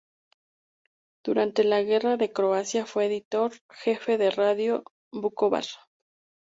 [1.23, 5.65] Durante la Guerra de Croacia, fue editor jefe de Radio Vukovar.